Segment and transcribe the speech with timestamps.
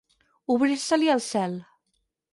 [0.55, 1.57] Obrir-se-li el cel.